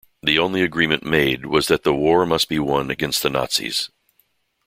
[0.23, 3.91] The only agreement made was that the war must be won against the Nazis.